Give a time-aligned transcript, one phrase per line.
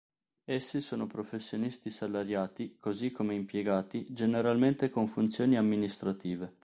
[0.45, 6.55] Essi sono professionisti salariati, così come impiegati, generalmente con funzioni amministrative.